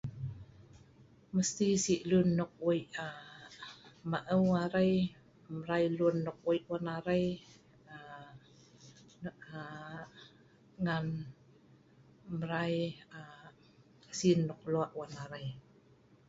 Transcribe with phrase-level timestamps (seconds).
[1.35, 3.35] Mesti si’ luen nok wei aa..
[4.09, 4.91] maeu arai
[5.53, 7.25] mbrai luen nok wei wan arai
[7.95, 10.01] aa…aa..
[10.83, 11.07] ngan
[12.35, 12.75] mbrai
[13.19, 13.47] aa…
[14.17, 15.47] sin nok loe’ wan arai